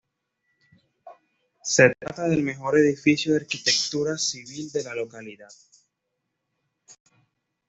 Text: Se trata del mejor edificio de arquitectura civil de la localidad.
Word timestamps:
Se 1.61 1.93
trata 1.93 2.27
del 2.27 2.41
mejor 2.41 2.75
edificio 2.75 3.33
de 3.35 3.41
arquitectura 3.41 4.17
civil 4.17 4.71
de 4.71 4.83
la 4.83 4.95
localidad. 4.95 5.53